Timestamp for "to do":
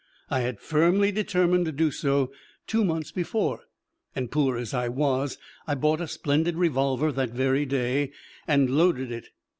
1.65-1.91